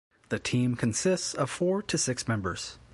The 0.29 0.39
team 0.39 0.75
consists 0.75 1.35
of 1.35 1.51
four 1.51 1.83
to 1.83 1.95
six 1.95 2.27
members. 2.27 2.79